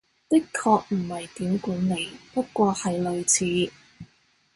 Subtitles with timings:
[0.29, 3.27] 的確唔係點管理，不過係類
[3.67, 3.71] 似